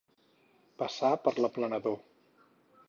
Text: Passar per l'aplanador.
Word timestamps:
Passar 0.83 1.11
per 1.27 1.35
l'aplanador. 1.41 1.99